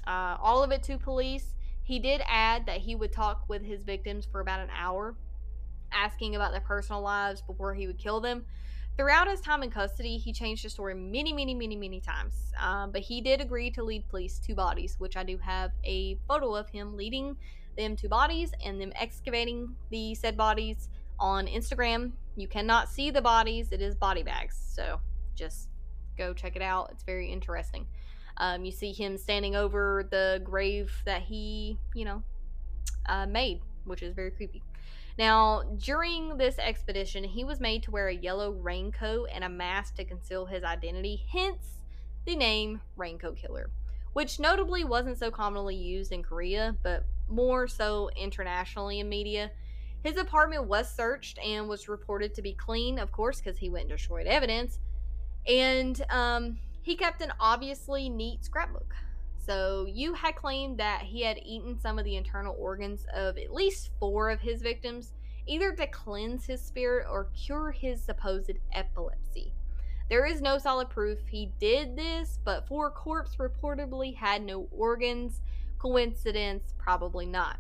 [0.07, 1.57] Uh, all of it to police.
[1.89, 5.15] He did add that he would talk with his victims for about an hour,
[5.91, 8.45] asking about their personal lives before he would kill them.
[8.99, 12.53] Throughout his time in custody, he changed his story many, many, many, many times.
[12.61, 16.19] Um, but he did agree to lead police to bodies, which I do have a
[16.29, 17.39] photo of him leading
[17.79, 22.13] them to bodies and them excavating the said bodies on Instagram.
[22.37, 24.63] You cannot see the bodies, it is body bags.
[24.75, 25.01] So
[25.35, 25.71] just
[26.19, 26.91] go check it out.
[26.93, 27.87] It's very interesting.
[28.39, 32.23] Um, you see him standing over the grave that he, you know,
[33.07, 34.63] uh, made, which is very creepy.
[35.19, 39.97] Now, during this expedition, he was made to wear a yellow raincoat and a mask
[39.97, 41.79] to conceal his identity, hence
[42.25, 43.71] the name Raincoat Killer,
[44.13, 49.51] which notably wasn't so commonly used in Korea, but more so internationally in media.
[50.05, 53.91] His apartment was searched and was reported to be clean, of course, because he went
[53.91, 54.79] and destroyed evidence.
[55.49, 58.95] And um, he kept an obviously neat scrapbook.
[59.37, 63.53] So Yu had claimed that he had eaten some of the internal organs of at
[63.53, 65.13] least four of his victims,
[65.47, 69.53] either to cleanse his spirit or cure his supposed epilepsy.
[70.09, 75.43] There is no solid proof he did this, but four corpse reportedly had no organs.
[75.79, 76.73] Coincidence?
[76.79, 77.59] Probably not.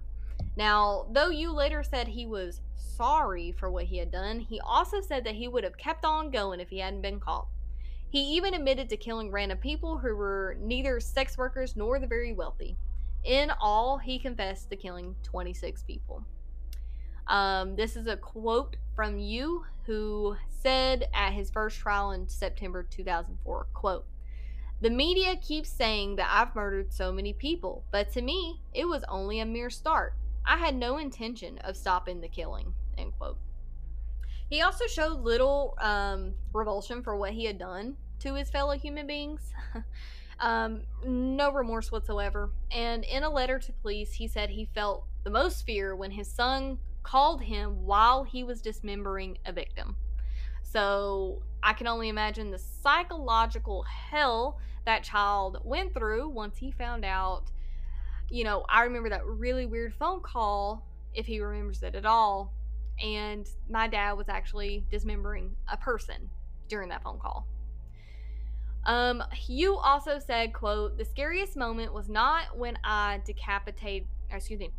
[0.56, 5.02] Now, though Yu later said he was sorry for what he had done, he also
[5.02, 7.48] said that he would have kept on going if he hadn't been caught.
[8.10, 12.32] He even admitted to killing random people who were neither sex workers nor the very
[12.32, 12.76] wealthy.
[13.24, 16.24] In all, he confessed to killing 26 people.
[17.26, 22.82] Um, this is a quote from Yu who said at his first trial in September
[22.82, 24.06] 2004, quote,
[24.80, 29.02] the media keeps saying that I've murdered so many people, but to me, it was
[29.08, 30.14] only a mere start.
[30.46, 32.74] I had no intention of stopping the killing.
[32.96, 33.38] End quote.
[34.48, 39.06] He also showed little um, revulsion for what he had done to his fellow human
[39.06, 39.52] beings.
[40.40, 42.50] um, no remorse whatsoever.
[42.70, 46.32] And in a letter to police, he said he felt the most fear when his
[46.32, 49.96] son called him while he was dismembering a victim.
[50.62, 57.04] So I can only imagine the psychological hell that child went through once he found
[57.04, 57.44] out.
[58.30, 62.52] You know, I remember that really weird phone call, if he remembers it at all,
[63.02, 66.30] and my dad was actually dismembering a person
[66.68, 67.46] during that phone call.
[68.84, 74.70] Um, Yu also said, quote, the scariest moment was not when I decapitated, excuse me,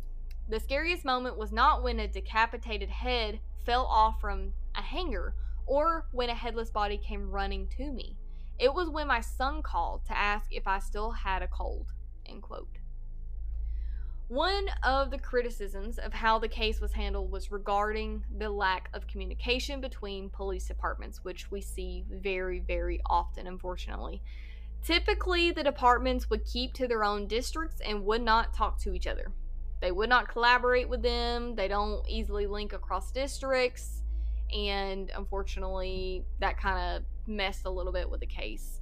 [0.48, 5.34] the scariest moment was not when a decapitated head fell off from a hanger
[5.66, 8.16] or when a headless body came running to me.
[8.58, 11.92] It was when my son called to ask if I still had a cold,
[12.26, 12.79] end quote.
[14.30, 19.08] One of the criticisms of how the case was handled was regarding the lack of
[19.08, 24.22] communication between police departments, which we see very, very often, unfortunately.
[24.84, 29.08] Typically, the departments would keep to their own districts and would not talk to each
[29.08, 29.32] other.
[29.80, 34.04] They would not collaborate with them, they don't easily link across districts,
[34.56, 38.80] and unfortunately, that kind of messed a little bit with the case.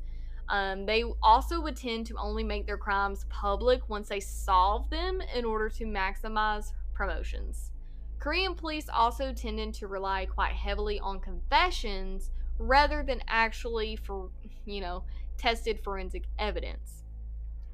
[0.49, 5.20] Um, they also would tend to only make their crimes public once they solve them
[5.34, 7.70] in order to maximize promotions.
[8.18, 14.30] Korean police also tended to rely quite heavily on confessions rather than actually for,
[14.64, 15.05] you know,
[15.36, 17.05] tested forensic evidence.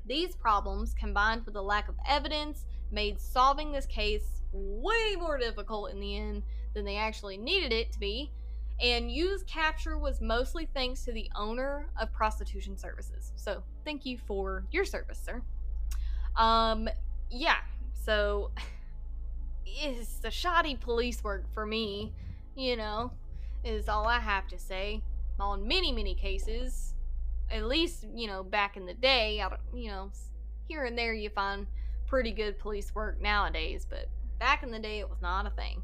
[0.07, 5.91] These problems, combined with a lack of evidence, made solving this case way more difficult
[5.91, 6.43] in the end
[6.75, 8.31] than they actually needed it to be,
[8.81, 13.33] and Yu's capture was mostly thanks to the owner of prostitution services.
[13.37, 15.43] So thank you for your service, sir.
[16.37, 16.89] Um,
[17.31, 17.59] yeah,
[17.93, 18.51] so
[19.67, 22.13] it's the shoddy police work for me,
[22.57, 23.13] you know,
[23.65, 25.03] is all I have to say.
[25.39, 26.95] On many, many cases,
[27.51, 30.11] at least, you know, back in the day, I don't, you know,
[30.69, 31.67] here and there you find
[32.07, 34.09] pretty good police work nowadays, but
[34.39, 35.83] back in the day it was not a thing.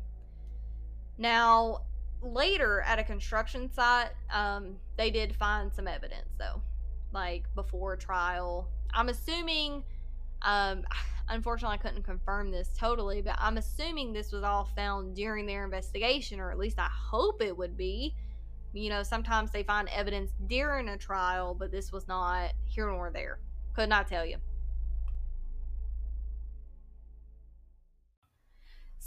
[1.18, 1.82] Now,
[2.22, 6.60] later at a construction site, um, they did find some evidence though,
[7.12, 8.68] like before trial.
[8.92, 9.84] I'm assuming,
[10.42, 10.84] um,
[11.28, 15.64] unfortunately, I couldn't confirm this totally, but I'm assuming this was all found during their
[15.64, 18.14] investigation, or at least I hope it would be.
[18.72, 23.10] You know, sometimes they find evidence during a trial, but this was not here nor
[23.10, 23.40] there.
[23.74, 24.36] Could not tell you.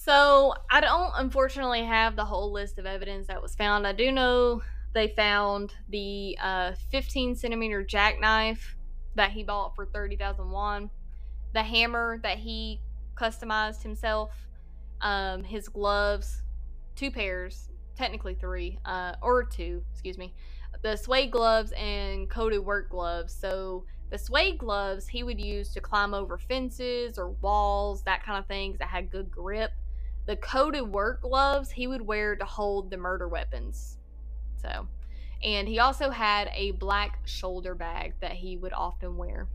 [0.04, 3.88] So I don't unfortunately have the whole list of evidence that was found.
[3.88, 4.62] I do know
[4.94, 8.76] they found the uh, 15 centimeter jackknife
[9.16, 10.90] that he bought for 30,000 won,
[11.54, 12.82] the hammer that he
[13.16, 14.32] customized himself,
[15.00, 16.44] um, his gloves,
[16.98, 20.34] two pairs, technically three, uh, or two, excuse me,
[20.82, 23.34] the suede gloves and coated work gloves.
[23.34, 28.38] So the suede gloves he would use to climb over fences or walls, that kind
[28.38, 29.72] of things that had good grip
[30.26, 33.98] the coated work gloves he would wear to hold the murder weapons.
[34.56, 34.88] So,
[35.44, 39.48] and he also had a black shoulder bag that he would often wear.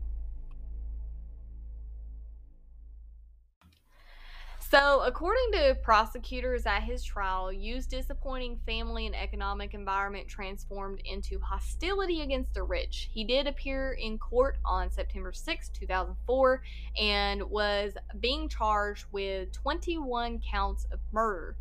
[4.71, 11.39] So, according to prosecutors at his trial, Yu's disappointing family and economic environment transformed into
[11.39, 13.09] hostility against the rich.
[13.11, 16.61] He did appear in court on September 6, 2004,
[16.99, 21.57] and was being charged with 21 counts of murder.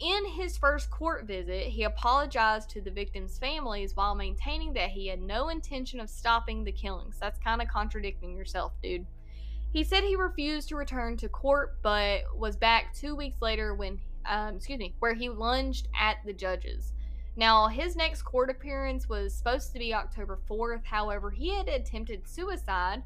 [0.00, 5.08] In his first court visit, he apologized to the victims' families while maintaining that he
[5.08, 7.18] had no intention of stopping the killings.
[7.20, 9.04] That's kind of contradicting yourself, dude.
[9.72, 14.00] He said he refused to return to court, but was back two weeks later when,
[14.24, 16.92] um, excuse me, where he lunged at the judges.
[17.36, 20.84] Now, his next court appearance was supposed to be October 4th.
[20.84, 23.02] However, he had attempted suicide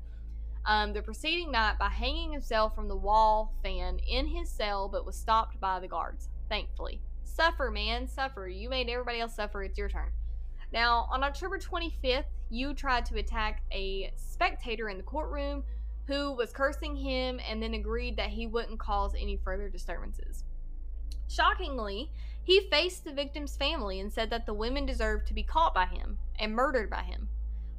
[0.65, 5.05] um, the preceding night by hanging himself from the wall fan in his cell, but
[5.05, 7.03] was stopped by the guards, thankfully.
[7.25, 8.49] Suffer, man, suffer.
[8.49, 9.65] You made everybody else suffer.
[9.65, 10.13] It's your turn.
[10.73, 15.65] Now, on October 25th, Yu tried to attack a spectator in the courtroom
[16.07, 20.45] who was cursing him and then agreed that he wouldn't cause any further disturbances.
[21.29, 22.11] Shockingly,
[22.45, 25.87] he faced the victim's family and said that the women deserved to be caught by
[25.87, 27.29] him and murdered by him.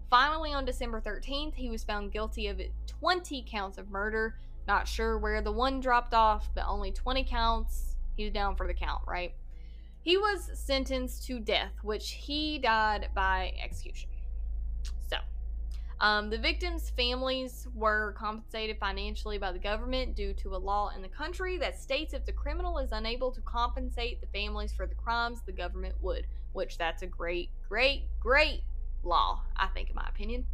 [0.09, 4.38] Finally, on December 13th, he was found guilty of 20 counts of murder.
[4.67, 7.95] Not sure where the one dropped off, but only 20 counts.
[8.15, 9.34] He was down for the count, right?
[10.01, 14.09] He was sentenced to death, which he died by execution.
[15.99, 21.01] Um, the victims' families were compensated financially by the government due to a law in
[21.01, 24.95] the country that states if the criminal is unable to compensate the families for the
[24.95, 28.63] crimes, the government would, which that's a great, great, great
[29.03, 30.45] law, I think, in my opinion.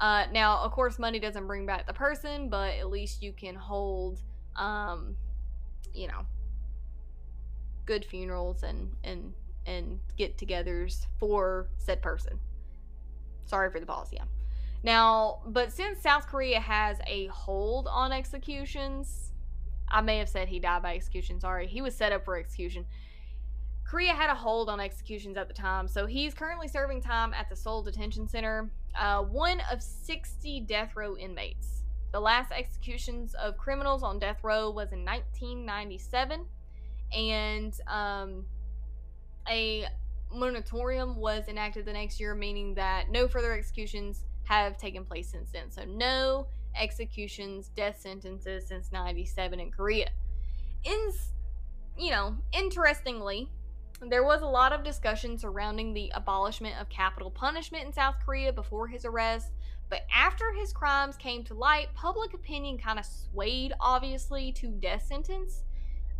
[0.00, 3.56] Uh, now, of course, money doesn't bring back the person, but at least you can
[3.56, 4.20] hold,
[4.56, 5.16] um,
[5.92, 6.24] you know,
[7.84, 9.32] good funerals and and
[9.66, 12.38] and get-togethers for said person.
[13.44, 14.08] Sorry for the pause.
[14.12, 14.24] Yeah.
[14.82, 19.32] Now, but since South Korea has a hold on executions,
[19.88, 21.40] I may have said he died by execution.
[21.40, 22.86] Sorry, he was set up for execution.
[23.84, 27.48] Korea had a hold on executions at the time, so he's currently serving time at
[27.48, 31.84] the Seoul Detention Center, uh, one of 60 death row inmates.
[32.12, 36.44] The last executions of criminals on death row was in 1997,
[37.16, 38.44] and um,
[39.48, 39.86] a
[40.30, 45.50] moratorium was enacted the next year, meaning that no further executions have taken place since
[45.50, 45.70] then.
[45.70, 50.08] So, no executions, death sentences since 97 in Korea.
[50.84, 51.10] In,
[51.96, 53.50] you know, interestingly,
[54.00, 58.52] there was a lot of discussion surrounding the abolishment of capital punishment in South Korea
[58.52, 59.52] before his arrest,
[59.90, 65.04] but after his crimes came to light, public opinion kind of swayed, obviously, to death
[65.06, 65.64] sentence.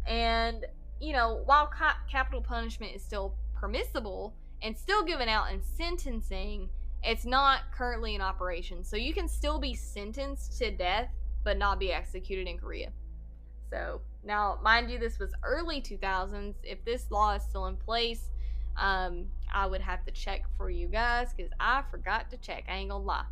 [0.07, 0.67] And,
[1.01, 6.69] you know, while ca- capital punishment is still permissible and still given out in sentencing,
[7.03, 8.85] it's not currently in operation.
[8.85, 11.11] So you can still be sentenced to death,
[11.45, 12.91] but not be executed in Korea.
[13.71, 16.55] So now, mind you, this was early 2000s.
[16.63, 18.31] If this law is still in place,
[18.77, 22.65] um, I would have to check for you guys because I forgot to check.
[22.69, 23.25] I ain't gonna lie.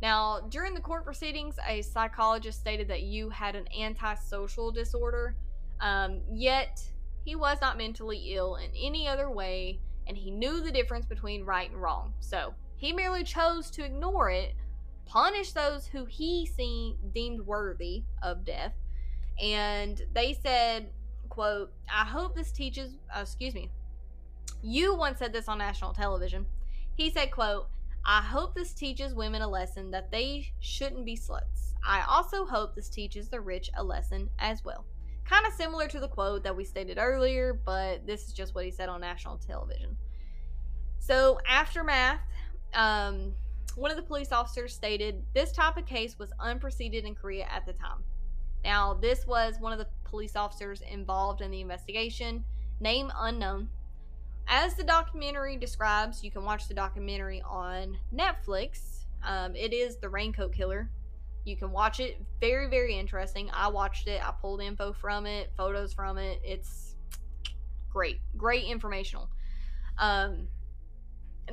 [0.00, 5.36] Now, during the court proceedings, a psychologist stated that Yu had an antisocial disorder,
[5.80, 6.82] um, yet
[7.24, 11.44] he was not mentally ill in any other way, and he knew the difference between
[11.44, 12.14] right and wrong.
[12.18, 12.52] So
[12.82, 14.56] he merely chose to ignore it
[15.06, 18.72] punish those who he seen deemed worthy of death.
[19.40, 20.88] And they said,
[21.28, 23.70] quote, I hope this teaches, uh, excuse me,
[24.62, 26.44] Yu once said this on national television.
[26.96, 27.68] He said, quote,
[28.04, 31.74] I hope this teaches women a lesson that they shouldn't be sluts.
[31.86, 34.84] I also hope this teaches the rich a lesson as well.
[35.24, 38.64] Kind of similar to the quote that we stated earlier, but this is just what
[38.64, 39.96] he said on national television.
[40.98, 42.20] So, aftermath,
[42.74, 43.32] um,
[43.76, 47.64] one of the police officers stated this type of case was unprecedented in Korea at
[47.66, 48.02] the time.
[48.64, 52.44] Now, this was one of the police officers involved in the investigation,
[52.80, 53.68] name unknown.
[54.48, 59.04] As the documentary describes, you can watch the documentary on Netflix.
[59.24, 60.90] Um, it is The Raincoat Killer.
[61.44, 62.20] You can watch it.
[62.40, 63.50] Very, very interesting.
[63.52, 64.20] I watched it.
[64.22, 66.40] I pulled info from it, photos from it.
[66.44, 66.96] It's
[67.90, 68.20] great.
[68.36, 69.28] Great informational.
[69.98, 70.46] Um,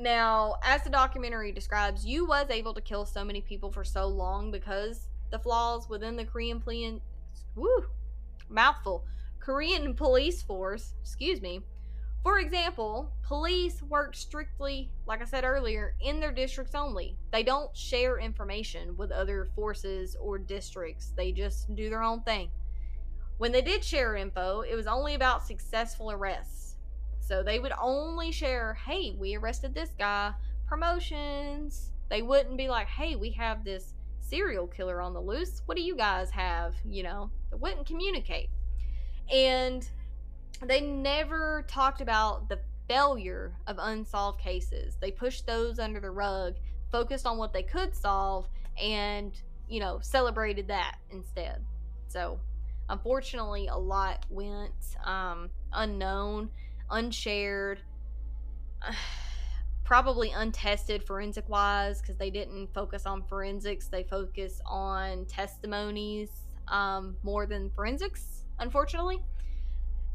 [0.00, 4.06] now, as the documentary describes, Yu was able to kill so many people for so
[4.06, 7.00] long because the flaws within the Korean police,
[7.54, 7.86] woo,
[8.48, 9.04] mouthful,
[9.38, 11.60] Korean police force, excuse me.
[12.22, 17.16] For example, police work strictly, like I said earlier, in their districts only.
[17.32, 21.12] They don't share information with other forces or districts.
[21.16, 22.50] They just do their own thing.
[23.38, 26.59] When they did share info, it was only about successful arrests.
[27.30, 30.32] So they would only share, hey, we arrested this guy,
[30.66, 31.92] promotions.
[32.08, 35.62] They wouldn't be like, hey, we have this serial killer on the loose.
[35.66, 36.74] What do you guys have?
[36.84, 38.50] You know, they wouldn't communicate.
[39.32, 39.88] And
[40.66, 42.58] they never talked about the
[42.88, 44.96] failure of unsolved cases.
[45.00, 46.56] They pushed those under the rug,
[46.90, 51.64] focused on what they could solve, and, you know, celebrated that instead.
[52.08, 52.40] So,
[52.88, 54.72] unfortunately, a lot went
[55.04, 56.50] um, unknown,
[56.90, 57.80] unshared.
[59.90, 63.88] probably untested forensic wise because they didn't focus on forensics.
[63.88, 66.30] They focus on testimonies
[66.68, 69.20] um, more than forensics, unfortunately.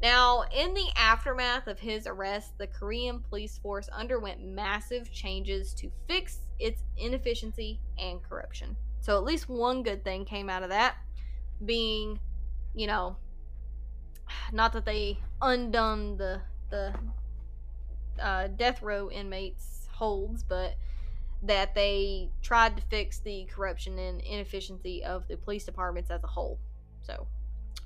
[0.02, 5.92] Now, in the aftermath of his arrest, the Korean police force underwent massive changes to
[6.08, 8.78] fix its inefficiency and corruption.
[9.02, 10.96] So, at least one good thing came out of that
[11.66, 12.18] being,
[12.74, 13.18] you know,
[14.54, 16.94] not that they undone the the
[18.22, 20.76] uh, death row inmates holds, but
[21.42, 26.28] that they tried to fix the corruption and inefficiency of the police departments as a
[26.28, 26.60] whole.
[27.02, 27.28] So,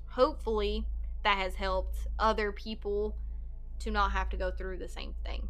[0.08, 0.86] hopefully,
[1.24, 3.16] that has helped other people
[3.80, 5.48] to not have to go through the same thing.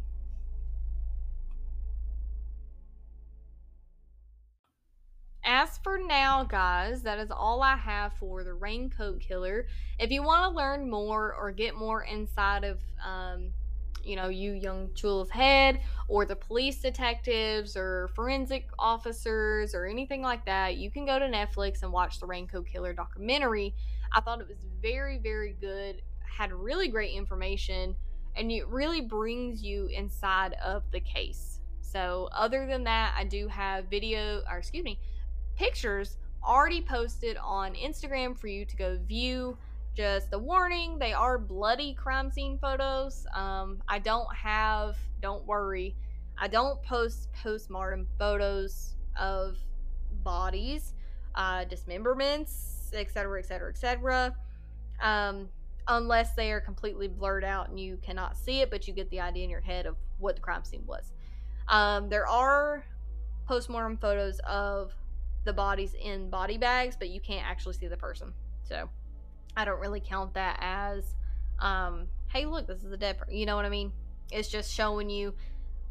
[5.44, 9.66] As for now, guys, that is all I have for the Raincoat Killer.
[9.98, 13.52] If you want to learn more or get more inside of um,
[14.04, 20.22] you know, Yu Young Chul's head, or the police detectives, or forensic officers, or anything
[20.22, 23.74] like that, you can go to Netflix and watch the Raincoat Killer documentary.
[24.12, 27.94] I thought it was very, very good, had really great information,
[28.36, 31.60] and it really brings you inside of the case.
[31.80, 34.98] So, other than that, I do have video, or excuse me,
[35.60, 39.58] pictures already posted on Instagram for you to go view.
[39.94, 43.26] Just the warning they are bloody crime scene photos.
[43.34, 45.94] Um, i don't have don't worry.
[46.38, 49.58] I don't post postmortem photos of
[50.24, 50.94] bodies
[51.34, 54.34] uh, dismemberments etc etc etc
[55.88, 59.20] unless they are completely blurred out and you cannot see it but you get the
[59.20, 61.12] idea in your head of what the crime scene was.
[61.68, 62.84] Um, there are
[63.46, 64.92] postmortem photos of
[65.44, 68.32] the bodies in body bags but you can't actually see the person
[68.62, 68.88] so
[69.56, 71.14] I don't really count that as,
[71.58, 73.34] um, hey, look, this is a dead person.
[73.34, 73.92] You know what I mean?
[74.30, 75.34] It's just showing you,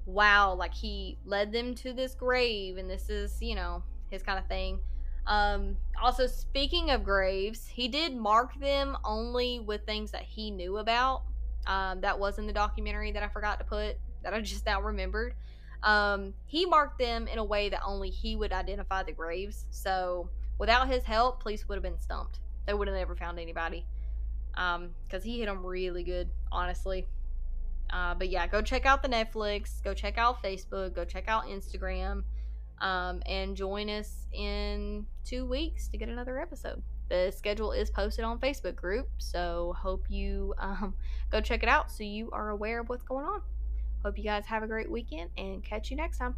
[0.05, 4.39] wow, like he led them to this grave, and this is, you know, his kind
[4.39, 4.79] of thing.
[5.27, 10.77] Um, also, speaking of graves, he did mark them only with things that he knew
[10.77, 11.23] about.
[11.67, 14.81] Um, that was in the documentary that I forgot to put, that I just now
[14.81, 15.35] remembered.
[15.83, 19.65] Um, he marked them in a way that only he would identify the graves.
[19.69, 23.83] So, without his help, police would have been stumped they would have never found anybody.
[24.55, 27.07] Um, because he hit them really good, honestly.
[27.89, 31.45] Uh, but yeah, go check out the Netflix, go check out Facebook, go check out
[31.45, 32.23] Instagram,
[32.79, 36.83] um, and join us in two weeks to get another episode.
[37.09, 40.93] The schedule is posted on Facebook group, so hope you um,
[41.31, 43.41] go check it out so you are aware of what's going on.
[44.03, 46.35] Hope you guys have a great weekend and catch you next time.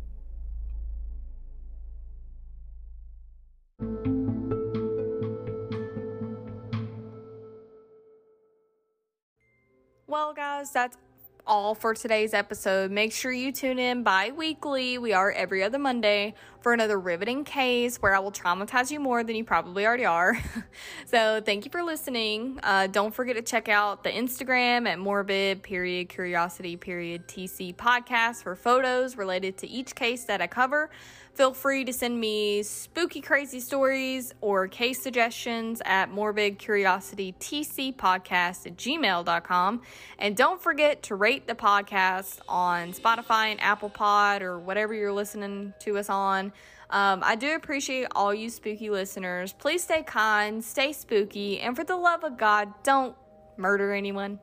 [10.07, 10.97] Well, guys, that's
[11.45, 12.91] all for today's episode.
[12.91, 14.97] Make sure you tune in bi weekly.
[14.97, 19.23] We are every other Monday for another riveting case where I will traumatize you more
[19.23, 20.37] than you probably already are.
[21.05, 22.59] so, thank you for listening.
[22.63, 28.43] Uh, don't forget to check out the Instagram at morbid period curiosity period TC podcast
[28.43, 30.89] for photos related to each case that I cover.
[31.34, 39.82] Feel free to send me spooky, crazy stories or case suggestions at morbidcuriositytcpodcast at gmail.com.
[40.19, 45.13] And don't forget to rate the podcast on Spotify and Apple Pod or whatever you're
[45.13, 46.51] listening to us on.
[46.89, 49.53] Um, I do appreciate all you spooky listeners.
[49.53, 53.15] Please stay kind, stay spooky, and for the love of God, don't
[53.55, 54.38] murder anyone.